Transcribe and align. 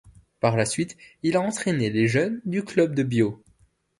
Par 0.39 0.57
la 0.57 0.65
suite, 0.65 0.97
il 1.21 1.35
a 1.35 1.41
entraîné 1.41 1.91
les 1.91 2.07
jeunes 2.07 2.41
du 2.45 2.63
club 2.63 2.95
de 2.95 3.03
Biot. 3.03 3.43